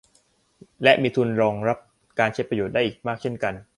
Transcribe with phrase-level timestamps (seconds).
[0.83, 1.79] และที่มีทุนรองรัง
[2.19, 3.53] ก็ใช้ประโยชน์ได้อีกมากเช่นกัน